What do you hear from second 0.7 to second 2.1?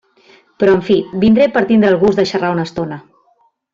en fi, vindré per tindre el